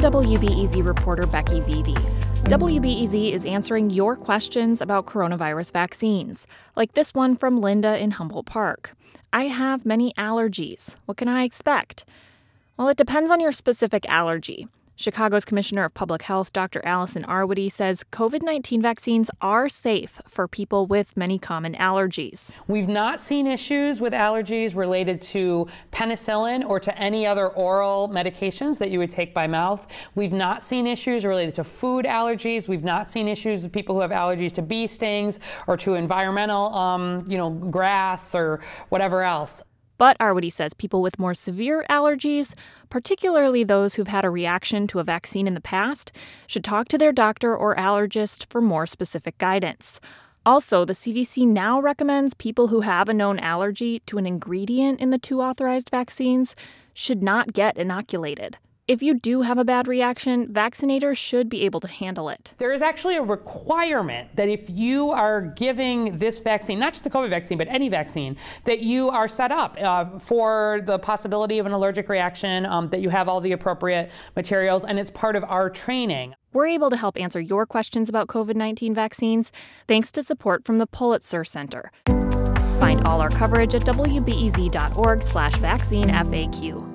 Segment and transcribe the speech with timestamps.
[0.00, 2.00] WBEZ reporter Becky Vevea.
[2.44, 8.46] WBEZ is answering your questions about coronavirus vaccines, like this one from Linda in Humboldt
[8.46, 8.96] Park.
[9.34, 10.96] I have many allergies.
[11.04, 12.06] What can I expect?
[12.78, 14.68] Well, it depends on your specific allergy.
[15.00, 16.84] Chicago's Commissioner of Public Health, Dr.
[16.84, 22.50] Allison Arwady, says COVID 19 vaccines are safe for people with many common allergies.
[22.68, 28.76] We've not seen issues with allergies related to penicillin or to any other oral medications
[28.76, 29.86] that you would take by mouth.
[30.16, 32.68] We've not seen issues related to food allergies.
[32.68, 36.74] We've not seen issues with people who have allergies to bee stings or to environmental,
[36.74, 38.60] um, you know, grass or
[38.90, 39.62] whatever else.
[40.00, 42.54] But Arwady says people with more severe allergies,
[42.88, 46.10] particularly those who've had a reaction to a vaccine in the past,
[46.46, 50.00] should talk to their doctor or allergist for more specific guidance.
[50.46, 55.10] Also, the CDC now recommends people who have a known allergy to an ingredient in
[55.10, 56.56] the two authorized vaccines
[56.94, 58.56] should not get inoculated.
[58.90, 62.54] If you do have a bad reaction, vaccinators should be able to handle it.
[62.58, 67.10] There is actually a requirement that if you are giving this vaccine, not just the
[67.10, 71.66] COVID vaccine, but any vaccine, that you are set up uh, for the possibility of
[71.66, 75.44] an allergic reaction, um, that you have all the appropriate materials, and it's part of
[75.44, 76.34] our training.
[76.52, 79.52] We're able to help answer your questions about COVID 19 vaccines
[79.86, 81.92] thanks to support from the Pulitzer Center.
[82.80, 86.89] Find all our coverage at wbez.org/slash vaccine FAQ.